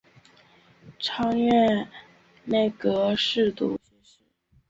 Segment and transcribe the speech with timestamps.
[0.97, 1.87] 超擢
[2.45, 4.17] 内阁侍读学士。